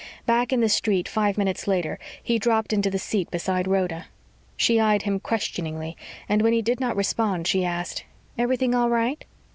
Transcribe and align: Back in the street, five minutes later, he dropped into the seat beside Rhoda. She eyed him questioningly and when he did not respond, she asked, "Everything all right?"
Back 0.25 0.51
in 0.51 0.61
the 0.61 0.67
street, 0.67 1.07
five 1.07 1.37
minutes 1.37 1.67
later, 1.67 1.99
he 2.23 2.39
dropped 2.39 2.73
into 2.73 2.89
the 2.89 2.97
seat 2.97 3.29
beside 3.29 3.67
Rhoda. 3.67 4.07
She 4.57 4.79
eyed 4.79 5.03
him 5.03 5.19
questioningly 5.19 5.95
and 6.27 6.41
when 6.41 6.53
he 6.53 6.63
did 6.63 6.79
not 6.79 6.95
respond, 6.95 7.45
she 7.45 7.63
asked, 7.63 8.03
"Everything 8.35 8.73
all 8.73 8.89
right?" 8.89 9.23